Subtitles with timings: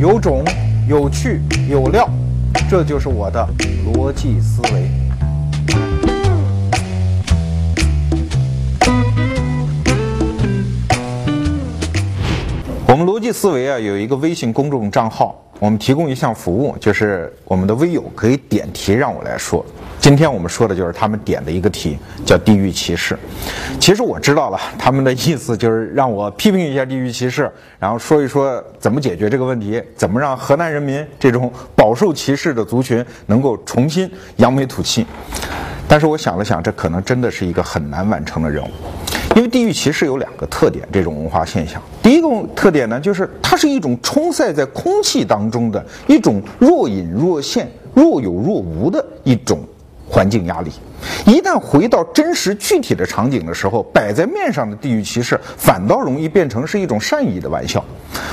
[0.00, 0.44] 有种、
[0.88, 2.08] 有趣、有料，
[2.70, 3.44] 这就是我的
[3.84, 4.88] 逻辑思维。
[12.86, 19.64] 我们逻辑思维啊有一个微信公众账号，我们提供一项服务，就是我们的微友可以点题让我来说。
[19.98, 23.18] 今天我们说的就是他们点的一个题，叫地域歧视。
[23.80, 27.50] 其实我知道了，他们的意思就是让我批评一下地域歧视，
[27.80, 35.04] 然后说一说怎么解决这个问题，怎么让河南人民这种饱受歧视的族群能够重新扬眉吐气。
[35.88, 38.70] 但是我想了想，这可能真的是一个很难完成的任务，
[39.38, 41.80] 因为地域歧视有两个特点，这种文化现象。
[42.02, 49.60] 第一个特点呢，就是它是一种充塞在空气当中的一种若隐若现、若有若无的一种。
[50.08, 50.72] 环境压力，
[51.26, 57.84] 一旦回到真实具体的场景的时候，摆在面上的地域歧视反倒容易变成是一种善意的玩笑。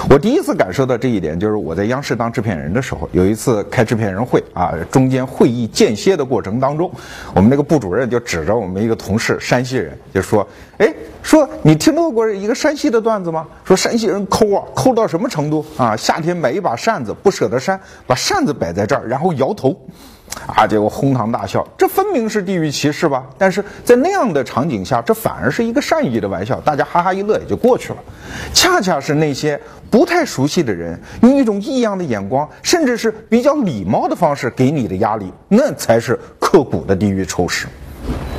[0.09, 6.89] 我第一次感受到这一点，就是我在央视当制片人的时候，有一次开制片人会啊，中间会议间歇的过程当中，
[7.33, 13.45] 我们那个部主任就指着我们一个同事山西人，就说：“哎，说你听到过一个山西的段子吗？
[13.65, 15.95] 说山西人抠啊，抠到什么程度啊？
[15.95, 19.77] 夏天买一把扇子不舍得扇，把扇子摆在这儿，然后摇头。”
[20.47, 20.67] 啊！
[20.67, 23.23] 结果哄堂大笑，这分明是地域歧视吧？
[23.37, 27.97] 但是在那样的场景下，这反而是一个善意的玩笑，大家哈哈一乐也就过去了。
[28.53, 29.59] 恰恰是那些
[29.89, 37.67] 不太熟悉的人，用一种异样的眼光，甚至是比较礼貌的方式给你的压力，那才是刻骨的地域仇视。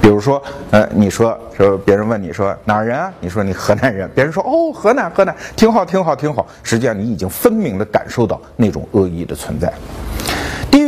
[0.00, 3.12] 比如说，呃，你说说别人问你说哪儿人啊？
[3.18, 6.46] 你说你河南人，别人说哦，河南河南，挺好挺好挺好。
[6.62, 9.72] 实际上你已经分明的感受到那种恶意的存在。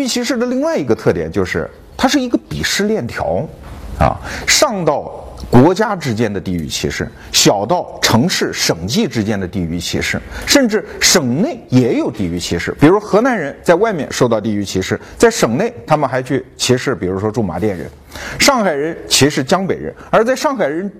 [0.08, 3.46] 歧视的另外一个特点就是，它是一个鄙视链条，
[4.00, 12.72] 啊，上到国家之间的地域歧视，小到城市省际之间的地域歧视，甚至省内也有地域歧视。
[12.80, 17.86] 比如河南人在外面受到地域歧视，在省内他们还去歧视，比如说驻马店人；
[18.38, 20.90] 上海人歧视江北人，而在上海人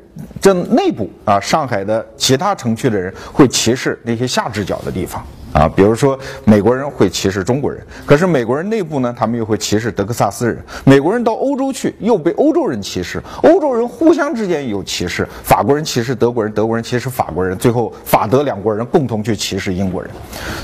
[0.41, 5.25] 这内部啊，上海的其他城区的人会歧视那些下直角的地方。
[5.53, 10.59] 啊，比如说美国人会歧视中国人，可是美国人内部呢，他们又会歧视德克萨斯人。
[10.85, 13.21] 美国人到欧洲去，又被欧洲人歧视。
[13.43, 20.11] 欧洲人互相之间有歧视，法国人歧视德国人，德国人歧视法国人，最后法德两国人共同去歧视英国人。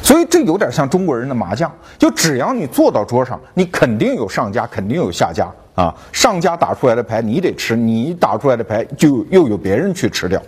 [0.03, 5.95] 所以这有点像中国人的麻将，就只要你坐到桌上，你肯定有上家，肯定有下家啊。
[6.13, 10.41] 上家打出来的牌你得吃，你打出来的牌就又有别人去吃掉。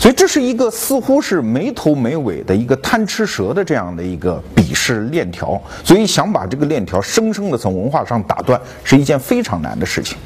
[0.00, 10.16] 所以这是一个似乎是没头没尾的一个贪吃蛇的这样的一个鄙视链条，所以想把这个链条生生的从文化上打断是一件非常难的事情。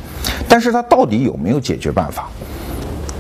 [0.49, 2.31] 但是它到底有没有解决办法？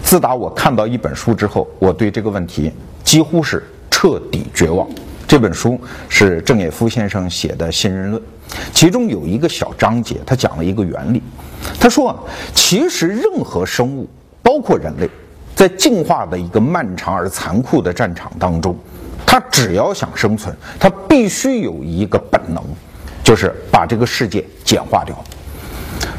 [0.04, 2.70] 自打我看到一本书之后，我对这个问题
[3.02, 3.60] 几乎是
[3.90, 4.88] 彻底绝望。
[5.26, 5.76] 这本书
[6.08, 8.22] 是郑也夫先生写的《信任论》，
[8.72, 11.20] 其中有一个小章节，他讲了一个原理。
[11.80, 12.16] 他说啊，
[12.54, 14.08] 其实任何生物，
[14.40, 15.10] 包括人类。
[15.54, 18.76] 在进化的一个漫长而残酷的战场当中，
[19.24, 22.62] 它只要想生存，它必须有一个本能，
[23.22, 25.16] 就是把这个世界简化掉。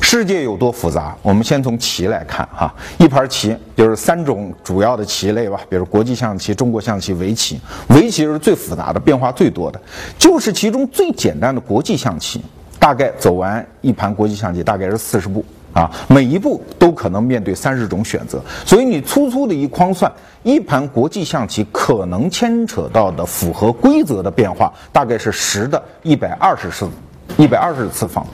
[0.02, 1.16] 世界有多复杂？
[1.22, 7.60] 我们先从棋来看哈，一盘棋就是三种主要的棋类吧，比如国际象棋、中国象棋、围棋。
[7.90, 9.82] 围棋是最复杂的，变化最多的，
[10.18, 12.42] 就是其中最简单的国际象棋，
[12.80, 15.44] 大概走完一盘国际象棋大概是四十步。
[15.76, 20.10] 啊，每一步都可能面对三十种选择，所以你粗粗的一框算，
[20.42, 26.88] 一盘国际象棋可能牵扯到的符合规则的变化，大概是十的一百二十次，
[27.36, 28.26] 一百二十次方，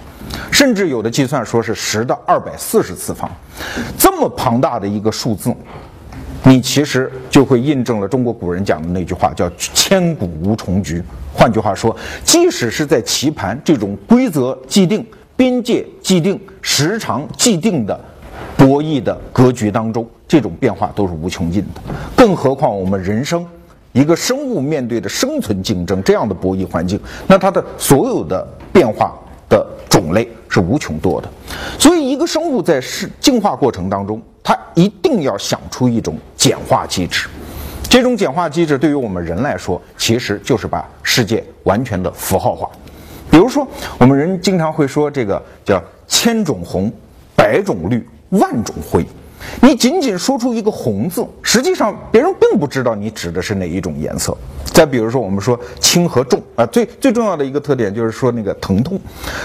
[0.52, 3.28] 甚至有的计算说是十的二百四十次方，
[3.98, 5.52] 这么庞大的一个数字，
[6.44, 11.04] 你其实就会印证了中国古人讲的那句话，叫千古无重局。
[11.34, 15.04] 换句话说，即使是在棋盘这种规则既定。
[15.42, 18.00] 边界既定、时长既定的
[18.56, 21.82] 博弈的格局当中，这种变化都是无穷尽的。
[22.16, 23.44] 更何况我们人生
[23.92, 29.16] 一个生物面对的生存竞争这样的博弈环境，那它的所有的变化
[29.50, 31.28] 的种类是无穷多的。
[31.80, 37.28] 所以，一个生物在是进化过程当中，它一定要想出一种简化机制。
[37.90, 42.70] 这种简化机制对于我们人来说，其实就是把世界完全的符号化。
[43.32, 43.66] 比如说，
[43.98, 46.92] 我们人经常会说这个叫千种红，
[47.34, 49.06] 百种绿，万种灰。
[49.62, 54.38] 你仅仅说出一个红字，实际上别人并不知道你指的是哪一种颜色。
[54.66, 59.00] 再比如说，我们说轻和重啊，最最重要的一个特点就是说那个疼痛。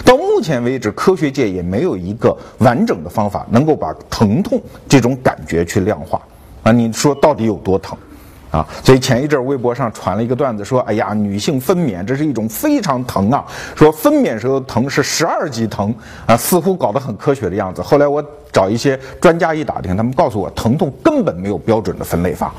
[0.04, 6.20] 到目前为止，科学界也没有一个完整的方法能够把疼痛这种感觉去量化
[6.64, 6.72] 啊。
[6.72, 7.96] 你说到底有多疼？
[8.50, 13.44] 啊，所以前一阵微博上传了一个段子，说：“哎呀，女性分娩这是一种非常疼啊，
[13.74, 15.94] 说分娩时候疼是十二级疼
[16.26, 22.54] 啊，似乎搞得很科学的样子。”后来我找一些专家一打听，他们告诉我，疼痛根本没有标准的分类法。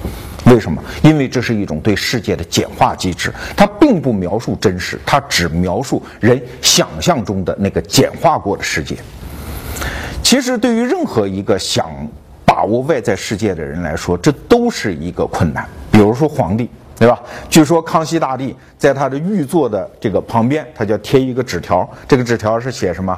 [0.45, 0.81] 为什么？
[1.01, 8.95] 因为这是一种对世界的简化机制，它并不描述真实，它只描述人想象中的那个简化过的世界。
[10.21, 11.89] 其实，对于任何一个想
[12.57, 15.63] 把握外在世界的人来说，这都是一个困难。
[15.91, 16.67] 比如说皇帝，
[16.97, 17.21] 对吧？
[17.51, 23.15] 据说康熙大帝在他的御座的这个旁边，他就要贴一个纸条，这个纸条是写什么？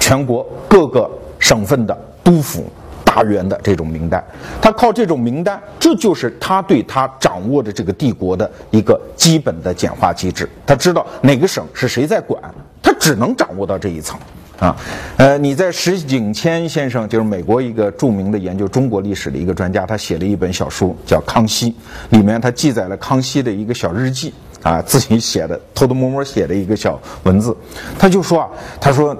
[0.00, 1.08] 全国各个
[1.38, 2.68] 省份的督府
[3.04, 4.24] 大员的这种名单，
[4.60, 10.50] 他靠这种名单，这就是他对他掌握的这个帝国的一个基本的简化机制。
[10.66, 12.42] 他知道哪个省是谁在管，
[12.82, 14.18] 他只能掌握到这一层。
[14.58, 14.74] 啊，
[15.18, 21.70] 呃，你在石景谦先生，就是美国一个著名的研究中国历史的一个专家，他写了一本小书叫《康熙》，
[22.08, 24.32] 里面他记载了康熙的一个小日记，
[24.62, 27.54] 啊，自己写的，偷偷摸摸写的一个小文字，
[27.98, 28.48] 他就说啊，
[28.80, 29.14] 他说，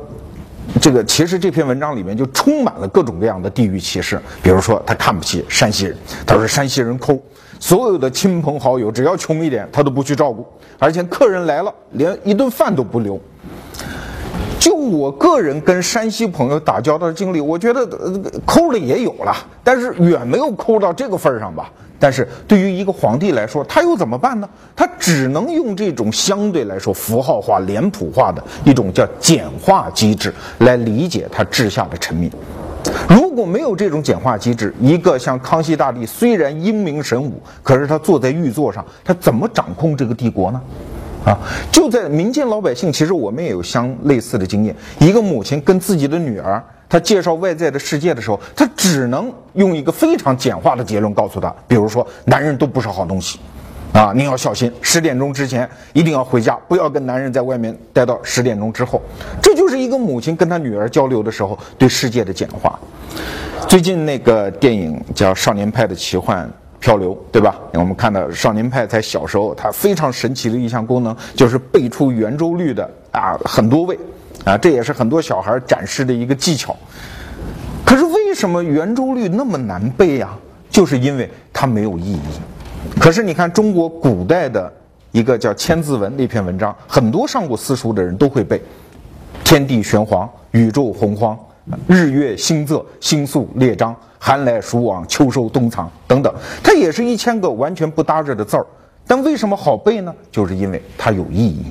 [0.81, 5.95] 这个其实这篇文章里面就充满了各种各样的地域歧视，比如说他看不起山西人，
[6.25, 7.21] 他说山西人抠，
[7.61, 10.47] 所有的亲朋好友只要穷一点他都不去照顾，
[10.79, 13.21] 而且客人来了连一顿饭都不留。
[14.67, 17.87] 就我个人跟山西朋友打交道的经历，我觉得
[18.45, 19.33] 抠的也有了，
[19.63, 21.71] 但是远没有抠到这个份儿上吧。
[22.01, 24.49] 但是对于一个皇帝来说，他又怎么办呢？
[24.75, 32.29] 他只能用这种相对来说符号化、脸谱化的一种叫简化机制来理解他治下的臣民。
[33.09, 40.61] 如果没有这种简化机制，一个像康熙大帝虽然英明神武，可是他坐在御座上，他怎么掌控这个帝国呢？
[41.27, 41.37] 啊，
[41.73, 44.73] 就在民间老百姓，其实我们也有相类似的经验。
[45.01, 53.41] 一个母亲跟自己的女儿，她介绍外在的世界的时候，她只能用一个非常简化的结论告诉她，比如说，男人都不是好东西，
[53.93, 59.03] 啊，您要小心，十点钟之前一定要回家，不要跟男人在外面待到十点钟之后。
[59.43, 62.79] 这就是一个母亲跟她女儿交流的时候对世界的简化。
[63.67, 66.47] 最近那个电影叫《少年派的奇幻》。
[66.79, 67.57] 漂流，对吧？
[67.75, 73.99] 我们看到少年派在小时候，他非常神奇的一项功能就是背出圆周率的啊很多位，
[74.45, 76.77] 啊这也是很多小孩展示的一个技巧。
[77.85, 80.31] 可是为什么圆周率那么难背呀？
[80.69, 82.21] 就是因为它没有意义。
[83.01, 84.71] 可是你看中国古代的
[85.13, 88.61] 一个叫《千字文》那篇文章，很多上过私塾的人都会背：
[89.43, 91.39] 天地玄黄，宇宙洪荒，
[91.87, 93.95] 日月星仄，星宿列张。
[94.19, 98.67] 寒来暑往，秋收冬藏等等，它也是一千个完全不搭着的字儿，
[99.07, 100.13] 但为什么好背呢？
[100.33, 101.67] 就是因为它有意义。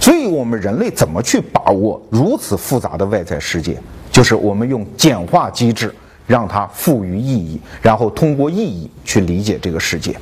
[0.00, 3.78] 所以，我们人类怎么去把握如此复杂的外在世界？
[4.10, 5.94] 就是我们用简化机制
[6.26, 10.16] 让它赋予意义，然后通过意义去理解这个世界。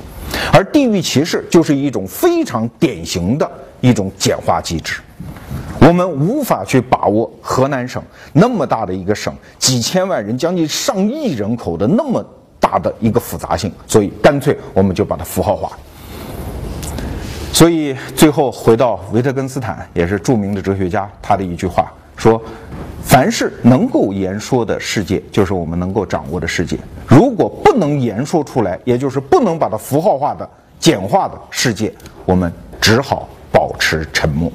[0.51, 3.49] 而地域歧视就是一种非常典型的
[3.81, 5.01] 一种简化机制。
[5.79, 12.25] 我们无法去把握河南省那么大的一个省，几千万人、将近上亿人口的那么
[12.59, 15.71] 大的一个复杂性，所以干脆我们就把它符号化。
[17.51, 22.41] 所以最后回到维特根斯坦，也是著名的哲学家，他的一句话说
[23.03, 30.49] ：“凡是能够言说的世界，就是我们能够掌握的世界；如果不能言说出来，也就是不能把它符号化的、
[30.79, 31.93] 简化的世界，
[32.25, 34.49] 我们只好保持沉默。”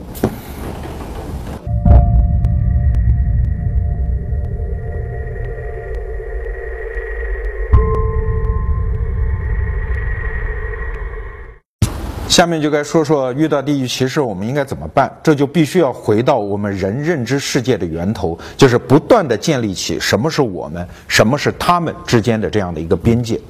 [12.39, 15.11] 下面就该说说遇到地域歧视我们应该怎么办？
[15.25, 23.41] 这就必须要回到我们人认知世界的源头，就是不断的建立起什么是我们，什么是他们之间的这样的一个边界。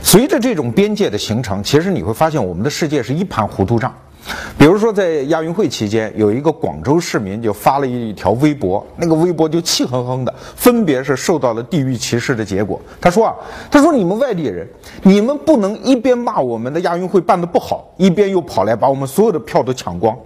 [0.00, 3.92] 随着这种边界的形成，其实你会发现我们的世界是一盘糊涂账。
[4.58, 12.80] 比如说，在亚运会期间，有一个广州市民就发了一条微博，那个微博就气哼哼的，分别是受到了地域歧视的结果。
[13.00, 13.34] 他说啊，
[13.70, 14.66] 他说你们外地人，
[15.02, 20.16] 你们不能一边骂我们的亚运会办得不好，一边又跑来把我们所有的票都抢光。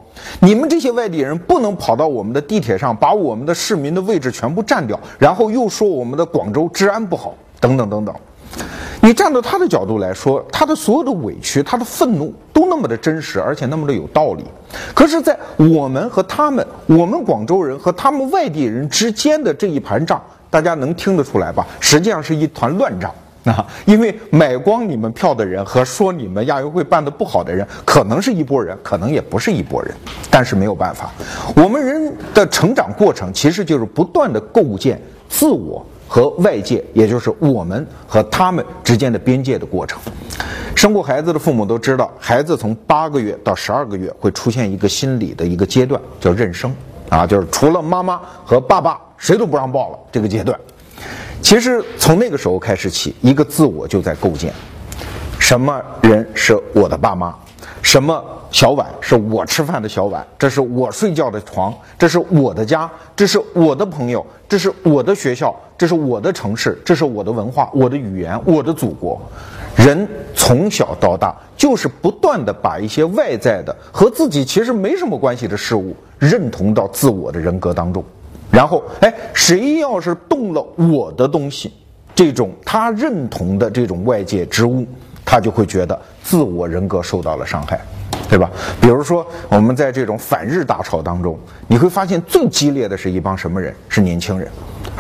[0.41, 8.15] 你们这些外地人不能跑到我们的地铁上，把我们的市民的位置全部占掉，然后又说我们的广州治安不好，等等等等。
[9.03, 14.45] 你站到他的角度来说，他的所有的委屈，他的愤怒都那么的真实，而且那么的有道理。
[14.95, 21.67] 可是，在我们和他们，我们广州人和他们外地人之间的这一盘账，大家能听得出来吧？
[21.81, 23.11] 实际上是一团乱账
[23.45, 23.67] 啊！
[23.87, 29.95] 因为买光你们票的人和说你们亚运会办得不好的人，可能是一拨人，可能也不是一拨人。
[30.31, 31.11] 但是没有办法，
[31.57, 35.85] 我们人的成长过程其实就是不断的构建自我。
[36.13, 40.01] 和外界，也就是我们和他们之间的边界的过程。
[40.75, 46.75] 生过孩子的父母都知道，孩子从八个月到十二个月会出现一个心理的一个阶段，叫认生
[47.09, 50.59] 啊，就是除了妈妈和爸爸，谁都不让抱了这个阶段。
[51.41, 54.53] 其实从那个时候开始起，一个自我就在构建。
[55.39, 57.33] 什么人是我的爸妈？
[57.83, 60.27] 什么小碗是我吃饭的小碗？
[60.37, 69.19] 这是我睡觉的床，这是我的家，这是我的朋友，这是我的学校，这是我的城市，这是我的文化、我的语言、我的祖国。
[69.79, 78.05] 人从小到大就是不断的把一些外在的和自己其实没什么关系的事物认同到自我的人格当中。
[78.53, 81.73] 然后，哎，谁要是动了我的东西，
[82.15, 84.87] 这种他认同的这种外界之物，
[85.25, 87.81] 他就会觉得自我人格受到了伤害，
[88.29, 88.51] 对吧？
[88.83, 93.75] 比如说，我们在这种反日大潮当中，你会发现最激烈的是一帮什么人？
[93.89, 94.47] 是年轻人。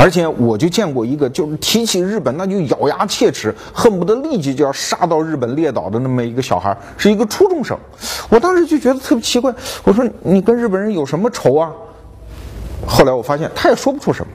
[0.01, 7.79] 而且我就见过一个，就是提起日本那就咬牙切齿，恨不得立即就要杀到日本列岛的那么一个小孩，是一个初中生。
[8.31, 9.55] 我当时就觉得特别奇怪，
[9.85, 11.71] 我说你跟日本人有什么仇啊？
[12.87, 14.33] 后来我发现他也说不出什么，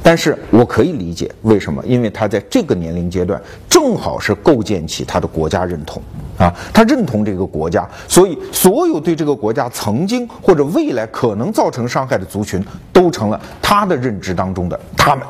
[0.00, 6.00] 但是我可以理解为什么，因为他在这个年龄阶段正好是构建起他的国家认同
[6.40, 15.24] 啊，他认同这个国家，所以所有对这个国家曾经或者未来可能造成伤害的族群都成了他的认知当中的他们，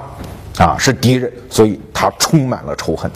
[0.58, 3.10] 啊是敌人，所以他充满了仇恨。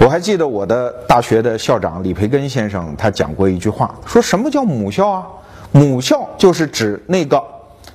[0.00, 5.26] 我还记得我的大学的校长李培根先生，他讲过一句话，说什么叫母校啊？
[5.72, 7.42] 母校就是指那个。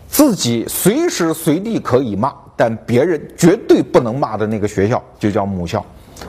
[0.08, 5.84] 自己随时随地可以骂，但别人绝对不能骂的那个学校就叫母校。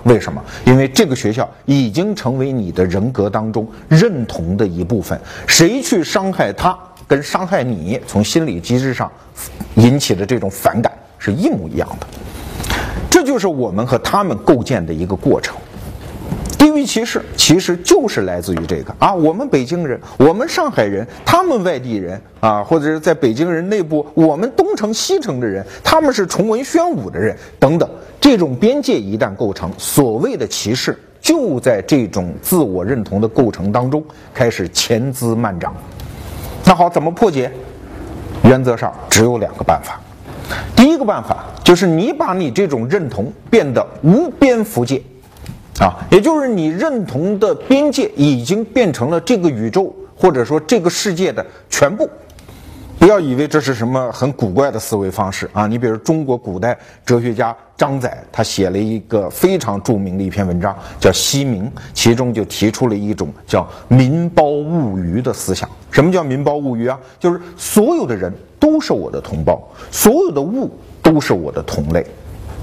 [0.05, 0.43] 为什么？
[0.65, 5.19] 因为这个学校已经成为你的人格当中认同的一部分。
[5.47, 6.77] 谁去伤害他，
[7.07, 9.11] 跟伤害你，从心理机制上
[9.77, 12.07] 引起的这种反感是一模一样的。
[13.11, 15.57] 这就是我们和他们构建的一个过程。
[16.87, 27.91] 歧视其实就是来自于这个啊，我们北京人，我们上海人，他们外地人啊，或者是在北京人内部，我们东城西城的人，他们是崇文宣武的人等等，
[28.21, 34.03] 这种边界一旦构成，所谓的歧视就在这种自我认同的构成当中
[34.33, 35.75] 开始潜滋漫长。
[36.65, 37.51] 那好，怎么破解？
[38.45, 40.01] 原则上只有两个办法。
[40.77, 45.03] 第一个办法就是你把你这种认同变得无边无界。
[45.81, 52.09] 啊，也就是你认同的边界已经变成了这个宇宙或者说这个世界的全部，
[52.99, 55.67] 不要以为这是什么很古怪的思维方式啊！
[55.67, 65.69] 你比如中国古代哲学家张载，他写了一个非常著名的一篇文章，叫《西明》，其中就提出了一种叫“民胞物鱼”的思想。
[65.91, 66.99] 什么叫“民胞物鱼”啊？
[67.21, 70.71] 就是所有的人都是我的同胞，所有的物
[71.03, 72.07] 都是我的同类。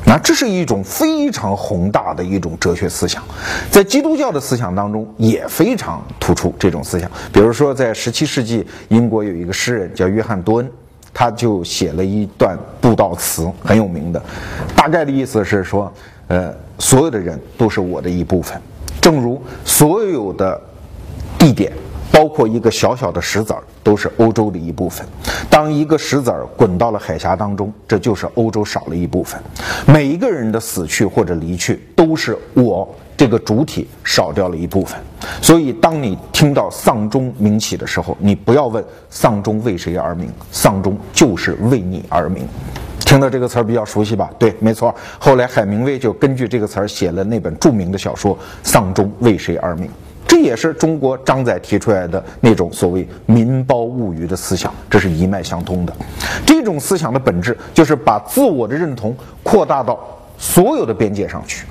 [0.06, 3.24] 那这是一种非常宏大的一种哲学思想，
[3.72, 7.10] 在基督教的思想当中也非常突出这种思想。
[7.32, 10.72] 比如说，在十七世纪，英国有一个诗人叫约翰多恩，
[11.14, 14.22] 他就写了一段布道词，很有名的，
[14.76, 15.92] 大概的意思是说，
[16.28, 18.62] 呃，所有的人都是我的一部分，
[19.02, 20.60] 正如所有的
[21.38, 21.72] 地点。
[22.14, 25.04] 包括一个小小的石子儿，都是欧洲的一部分。
[25.50, 29.42] 当一个石子儿滚到了海峡当中，这就是欧洲少了一部分。
[29.88, 35.00] 每一个人的死去或者离去，都是我这个主体少掉了一部分。
[35.42, 42.48] 所以，当你听到丧钟鸣起的时候，你不要问丧钟为谁而鸣，丧钟就是为你而鸣。
[43.00, 44.30] 听到这个词儿比较熟悉吧？
[44.38, 44.94] 对，没错。
[45.18, 49.88] 后来海明威就根据这个词儿写了那本著名的小说《丧钟为谁而鸣》。
[50.34, 55.94] 这也是中国张载提出来的那种所谓“民胞物语”的思想，这是一脉相通的。
[56.44, 60.00] 这种思想的本质就是把自我的认同扩大到
[60.36, 61.68] 所有的边界上去。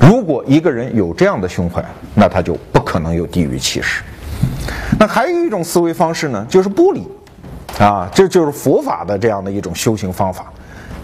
[0.00, 4.02] 如果一个人有这样的胸怀，那他就不可能有地域歧视。
[4.98, 7.06] 那还有一种思维方式呢，就是剥离，
[7.78, 10.50] 啊，这就是佛法的这样的一种修行方法。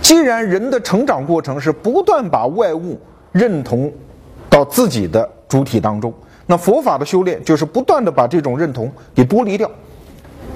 [0.01, 2.99] 既然人的成长过程是不断把外物
[3.33, 3.93] 认同
[4.49, 6.11] 到自己的主体当中。
[6.51, 9.71] 那佛法的修炼就是不断的把这种认同给剥离掉，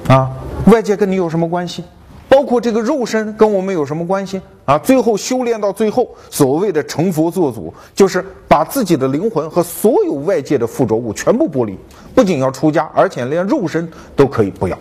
[0.08, 0.28] 啊，
[0.66, 1.84] 外界跟你有什么关系？
[2.28, 4.40] 包括这个肉身跟我们有什么关系？
[4.64, 11.78] 啊，最后修炼到最后，所谓的成佛作祖，就是把自己的灵魂和所有外界的附着物全部剥离，
[12.12, 14.76] 不仅要出家，而且连肉身都可以不要。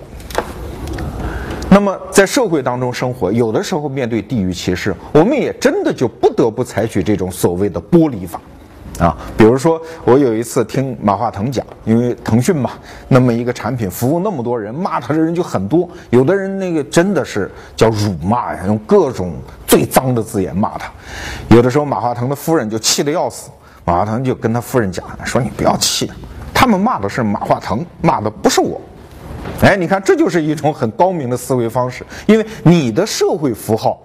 [1.70, 8.42] 那么在社会当中生活，有的时候面对地域歧视，我们也真的就不得不采取这种所谓的剥离法。
[9.00, 9.18] 啊。
[9.38, 12.72] 比如说，我有一次听马化腾讲，因为腾讯嘛，
[13.08, 15.88] 那么一个产品服务那么多人，骂他的人就很多。
[16.10, 19.34] 有的人那个真的是叫辱骂呀，用各种
[19.68, 20.92] 最脏的字眼骂他。
[21.50, 23.50] 有的时候，马化腾的夫人就气得要死，
[23.86, 26.12] 马化腾就跟他夫人讲说：“你不要气，
[26.54, 28.80] 他们骂的是马化腾，骂的不是我。”
[29.62, 34.00] 哎，你看，这就是一种很高明的思维方式，因为你的社会符号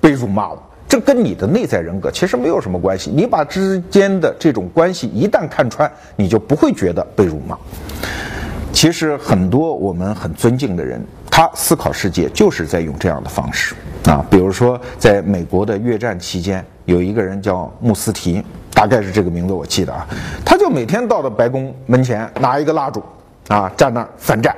[0.00, 0.58] 被辱骂了，
[0.90, 3.12] 这跟你的内在人格其实没有什么关系。
[3.14, 7.56] 你把之间的这种关系一旦看穿，你就不会觉得被辱骂。
[8.72, 14.26] 其实很多我们很尊敬的人，他思考世界就是在用这样的方式啊。
[14.28, 18.42] 比如说，在美国的越战期间，有一个人叫穆斯提，
[18.74, 20.04] 大概是这个名字我记得啊，
[20.44, 23.00] 他就每天到了白宫门前拿一个蜡烛
[23.46, 24.52] 啊，站那儿反战。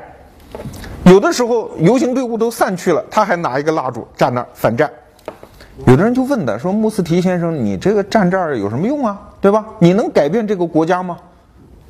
[1.05, 4.91] 有的时候游行队伍都散去了，他还拿一个蜡烛站那儿反战。
[5.87, 9.21] 有的人就问他说：“穆斯提先生，你这个站这儿有什么用啊？
[9.41, 9.65] 对吧？
[9.79, 11.17] 你能改变这个国家吗？”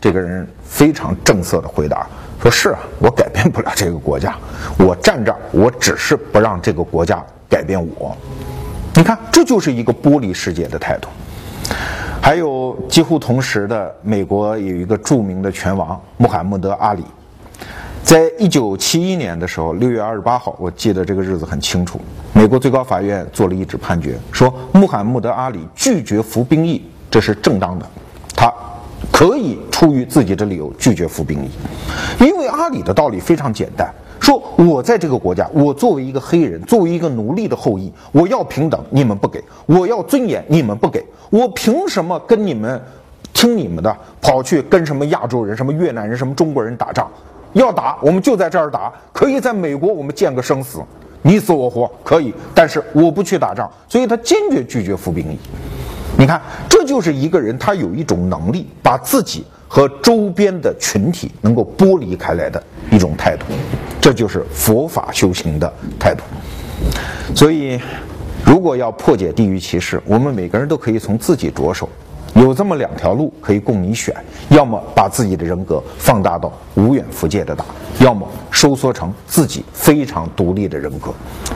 [0.00, 2.06] 这个人非常正色的回答
[2.40, 4.34] 说：“是啊，我改变不了这个国家，
[4.78, 8.16] 我站这儿，我只是不让这个国家改变我。
[8.94, 11.08] 你看，这就是一个剥离世界的态度。
[12.20, 17.04] 还有几乎同时的，美国有一个著名的拳王穆罕默德·阿里。”
[18.04, 22.00] 在一九七一年的时候，六月二十八号，我记得这个日子很清楚。
[22.32, 27.87] 美国最高法院做了一纸判决，说穆罕默德·阿里拒绝服兵役，这是正当的，
[28.35, 28.52] 他
[29.12, 31.49] 可以出于自己的理由拒绝服兵役。
[32.18, 33.88] 因为阿里的道理非常简单，
[34.21, 41.02] 说我在这个国家，我作为一个黑人，作为一个奴隶的后裔，我要平等，你们不给；我要尊严，你们不给。
[41.30, 42.82] 我凭什么跟你们
[43.32, 47.09] 听你们的，跑去跟什么亚洲人、什么越南人、什么中国人打仗？
[47.52, 48.92] 要打，我们就在这儿打。
[49.12, 50.80] 可以在美国，我们见个生死，
[51.23, 52.32] 你死我活可以。
[52.54, 55.38] 但是我不去打仗，所以他坚决拒绝服兵役。
[56.18, 63.47] 你看，这就是一个人他有一种能力，把自己和周边的群体能够剥离开来的一种态度。
[64.00, 66.23] 这就是佛法修行的态度。
[67.35, 67.80] 所以，
[68.44, 71.88] 如果要破解地域歧视，我们每个人都可以从自己着手。
[72.34, 74.14] 有这么两条路可以供你选：
[74.48, 77.64] 要么把自己的人格放大到无远弗届的大，
[78.00, 81.12] 要么收缩成自己非常独立的人格。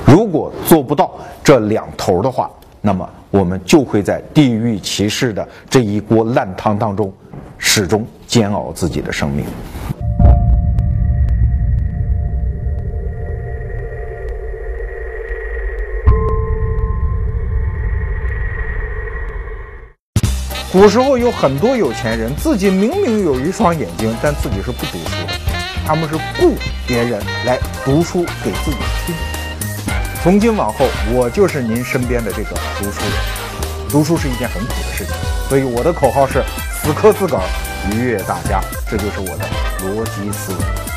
[0.06, 1.10] 如果做不到
[1.42, 2.50] 这两头的话，
[2.82, 7.12] 那么我们就会在地狱骑士的这一锅烂汤当中，
[7.58, 9.44] 始终煎熬自己的生命。
[20.78, 25.32] 古时候有很多有钱人，自己明明有一双眼睛，但自己是不读书的，
[25.86, 26.54] 他们是雇
[26.86, 29.14] 别人来读书给自己听。
[30.22, 33.88] 从今往后，我就是您身边的这个读书人。
[33.88, 35.14] 读书是一件很苦的事情，
[35.48, 36.44] 所以我的口号是：
[36.82, 37.44] 死磕自个儿，
[37.90, 38.60] 愉悦大家。
[38.90, 39.46] 这就是我的
[39.80, 40.95] 逻辑思维。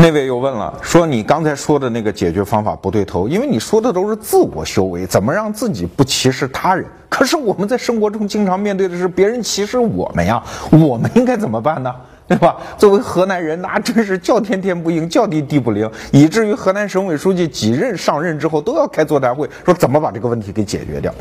[0.00, 6.86] 那位又问了，说你刚才说的那个解决方法不对头，因为你说的都是自我修为，怎么让自己不歧视他人？
[7.08, 11.92] 可是我们在生活中经常面对的是别人歧视我们呀，我们应该怎么办呢？
[12.28, 12.56] 对吧？
[12.76, 21.12] 作为河南人，那真是叫天天不应，叫地地不灵，以至于河南省委书记几任上任之后都要开座谈会，说怎么把这个问题给解决掉。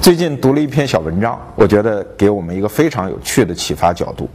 [0.00, 4.26] 最近读了一篇小文章，我觉得给我们一个非常有趣的启发角度。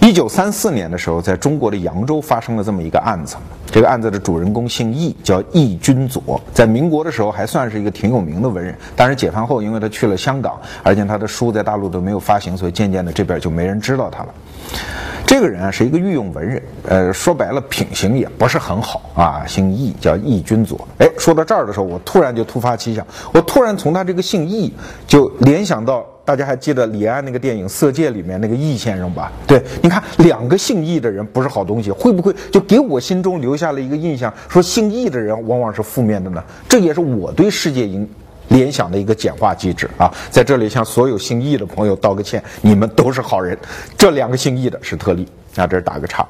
[0.00, 3.36] 一九三四年的时候，在中国的扬州发生了这么一个案子。
[3.66, 6.40] 这个案子的主人公姓易，叫易君左。
[6.54, 8.74] 在民国的时候，还算是一个挺有名的文人。
[8.94, 14.28] 但是解放后，因为他去了香港，而且他的书在大陆都没有发行，所以渐渐的这边就没人知道他了。
[15.26, 19.44] 这个人啊，是一个御用文人，呃，说白了，品行也不是很好啊。
[19.46, 20.86] 姓易，叫易君左。
[20.98, 24.72] 哎，说到这儿的时候，我突然就突发奇想，我突然从他这个姓易，
[25.08, 26.06] 就联想到。
[26.26, 29.30] 大家还记得李安那个电影《色戒》里面那个易先生吧？
[29.46, 36.42] 对，你看两个姓易的人不是好东西，会不会就给我心中留下了一个印象，说姓易的人往往是负面的呢？
[36.68, 38.08] 这也是我对世界影
[38.48, 40.12] 联想的一个简化机制啊！
[40.28, 43.56] 在这里向所有姓易的朋友道个歉，你们都是好人，
[43.96, 46.26] 这两个姓易的是特例啊，这是打个岔。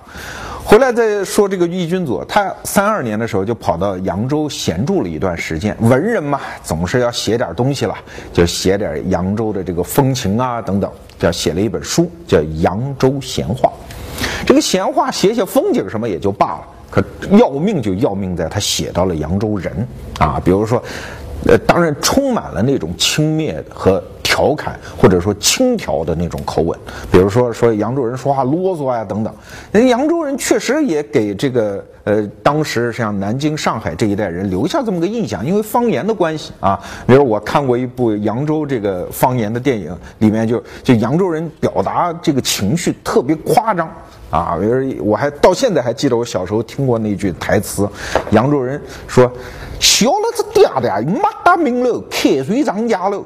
[0.69, 5.77] 回来再说这个易君左，他三二年的时候就跑到扬州闲住了一段时间。
[5.79, 7.95] 文人嘛，总是要写点东西了，
[8.33, 13.69] 就写点扬州的这个风情啊等等，叫写了一本书，叫《扬州闲话》。
[14.45, 17.01] 这个闲话写写风景什么也就罢了，可
[17.39, 19.73] 要命就要命在他写到了扬州人
[20.19, 20.83] 啊，比如说，
[21.47, 24.03] 呃，当然充满了那种轻蔑和。
[24.37, 26.79] 调侃或者说轻佻的那种口吻，
[27.11, 29.33] 比如说说扬州人说话啰嗦啊等等。
[29.72, 36.79] 人扬州人确实也给这个呃当时像南京、上海这一代人留下这么个印象，因为方言的关系啊。
[37.07, 43.88] 比如我看过一部扬州这个方言的电影，里面就就扬州人表达这个情绪特别夸张
[44.31, 44.59] 啊。
[44.61, 47.88] 比如我还到现在还记得我小时候听过那句台词，
[48.33, 49.33] 扬州人说
[49.81, 53.25] ：“小了子爹的，马大名喽，开水涨价了。”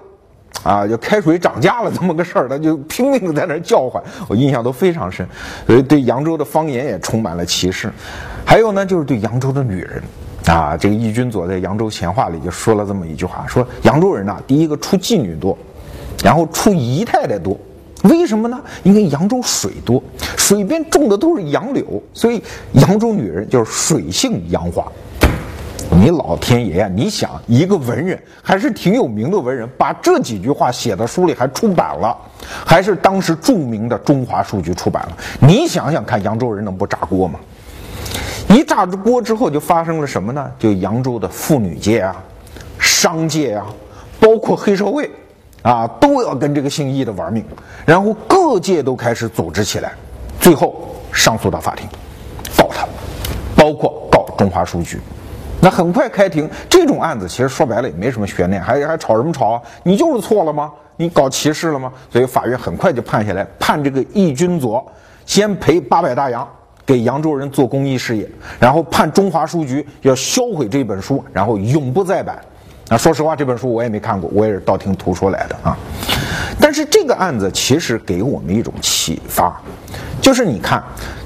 [0.63, 5.27] 啊，就开水涨价了这么个事儿，他就拼命的在那叫唤，我印象都非常深，
[5.67, 7.91] 所以对扬州的方言也充满了歧视。
[8.45, 10.03] 还有呢，就是对扬州的女人，
[10.47, 15.57] 啊，这个义军佐在《扬州闲话》里就说了这么一句话，说扬州人呐，第一个出妓女多，
[16.23, 17.59] 然后出姨太太多，
[18.05, 18.61] 为什么呢？
[18.83, 20.03] 因为扬州水多，
[20.37, 22.43] 水边种的都是杨柳，所以
[22.73, 24.85] 扬州女人就是水性杨花。
[26.01, 26.89] 你老天爷呀！
[26.89, 32.17] 你想一个文人，还是挺有名的文人，把这几句话写到书里还出版了，
[32.65, 35.17] 还是当时著名的中华书局出版了。
[35.41, 37.39] 你想想看，扬州人能不炸锅吗？
[38.49, 40.51] 一炸锅之后，就发生了什么呢？
[40.59, 42.17] 就扬州的妇女界啊、
[42.79, 43.67] 商界啊，
[44.19, 45.11] 包括黑社会
[45.61, 47.45] 啊，都要跟这个姓易的玩命，
[47.85, 49.93] 然后各界都开始组织起来，
[50.41, 51.87] 最后上诉到法庭，
[52.57, 52.89] 告他，
[53.55, 54.99] 包括告中华书局。
[55.63, 59.63] 那很快开庭，这种案子其实说白了也没什么悬念，还还吵什么吵啊？
[59.83, 60.71] 你就是错了吗？
[60.97, 61.93] 你搞歧视了吗？
[62.11, 64.85] 所以法院很快就判下来，判这个义军佐
[65.27, 66.49] 先赔八百大洋
[66.87, 72.39] 给扬州人做公益事业，然后判中华书局要销毁这本书，然后永不再版。
[72.89, 75.77] 那说实话，这本书我也没看过，我也是道听途说来的啊。
[76.59, 79.61] 但是这个案子其实给我们一种启发，
[80.21, 80.83] 就是你看，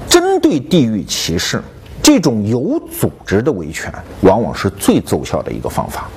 [0.07, 1.61] 针对地域歧视。
[2.05, 3.91] 这种有组织的维权，
[4.21, 6.07] 往往是最奏效的一个方法。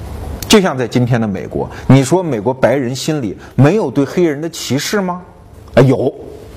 [0.46, 5.22] 就像在今天的美国，你说美国白人心里没有对黑人的歧视吗？
[5.72, 6.12] 啊，有，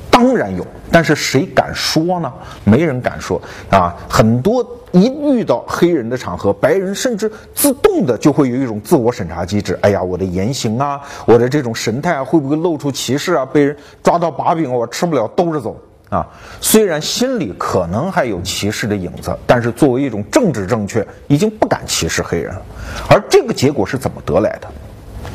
[0.10, 0.68] 当然有。
[0.92, 2.30] 但是谁敢说呢？
[2.66, 3.96] 没人敢说啊。
[4.10, 9.80] 很多一遇到黑人的场合，白人甚至自动的就会有一种自我审查机制。
[9.82, 13.46] 哎呀，我的言行啊，我的这种神态啊，会不会露出歧视啊？
[13.46, 15.78] 被人抓到把柄，我吃不了兜着走。
[16.12, 16.28] 啊，
[16.60, 22.62] 虽然心里可能还有歧视的影子，但是作为一种政治正确，已经不敢歧视黑人了。
[23.10, 24.68] 而这个结果是怎么得来的？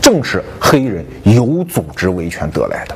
[0.03, 2.95] 正是黑人有组织维权得来的。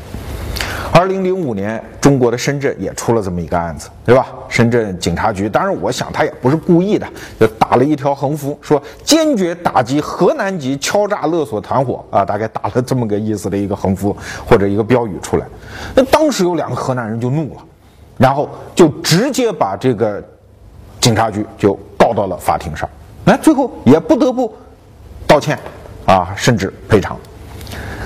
[0.92, 4.26] 二零零五年，中国的深圳也出了这么一个案子，对吧？
[4.50, 14.14] 深圳警察局，当然我想他也不是故意的，就打了一条横幅，说坚决打击河南籍敲诈勒索团伙啊，大概打了这么个意思的一个横幅
[14.44, 15.46] 或者一个标语出来。
[15.94, 17.62] 那当时有两个河南人就怒了。
[18.20, 20.22] 然后就直接把这个
[21.00, 22.86] 警察局就告到了法庭上，
[23.24, 24.54] 那最后也不得不
[25.26, 25.58] 道歉
[26.04, 27.18] 啊，甚至赔偿。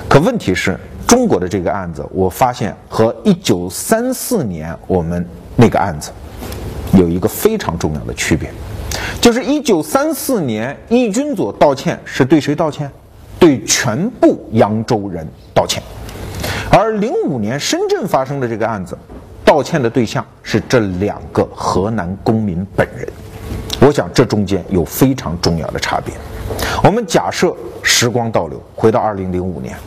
[0.07, 6.11] 可问题是，中国的这个案子，我发现和一九三四年我们那个案子
[6.93, 8.49] 有一个非常重要的区别，
[9.19, 12.89] 就是一九三四年义军佐道歉是对谁道歉？
[13.37, 15.83] 对全部扬州人道歉，
[16.71, 18.97] 而零五年深圳发生的这个案子。
[19.45, 23.07] 道歉的对象是这两个河南公民本人，
[23.79, 26.13] 我想这中间有非常重要的差别。
[26.83, 29.77] 我们假设时光倒流，回到二零零五年，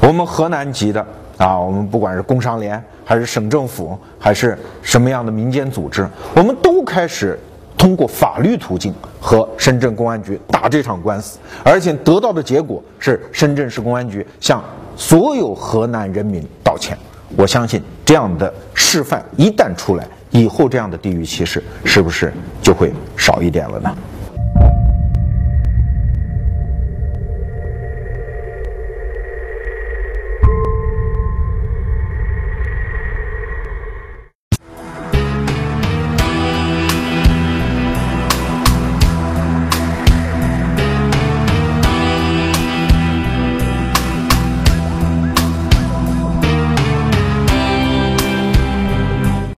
[0.00, 1.04] 我们河南籍的
[1.36, 7.38] 啊，我们不管是工商联，还是省政府，还是什么样的民间组织，我们都开始
[7.76, 14.62] 通过法律途径和深圳公安局打这场官司，而且得到的结果是深圳市公安局向
[14.96, 16.96] 所有河南人民道歉。
[17.34, 23.96] 我相信这样的示范一旦出来，以后这样的地域歧视是不是就会少一点了呢？